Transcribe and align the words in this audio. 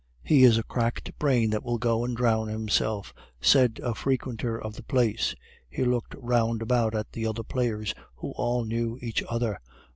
"He 0.23 0.43
is 0.45 0.57
a 0.57 0.63
cracked 0.63 1.11
brain 1.19 1.51
that 1.51 1.63
will 1.63 1.77
go 1.77 2.03
and 2.03 2.17
drown 2.17 2.47
himself," 2.47 3.13
said 3.39 3.79
a 3.83 3.93
frequenter 3.93 4.59
of 4.59 4.75
the 4.75 4.81
place. 4.81 5.35
He 5.69 5.83
looked 5.83 6.15
round 6.17 6.63
about 6.63 6.95
at 6.95 7.11
the 7.11 7.27
other 7.27 7.43
players, 7.43 7.93
who 8.15 8.31
all 8.35 8.65
knew 8.65 8.97
each 8.99 9.21
other. 9.29 9.59